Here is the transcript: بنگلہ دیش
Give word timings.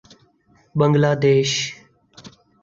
بنگلہ 0.77 1.11
دیش 1.21 1.51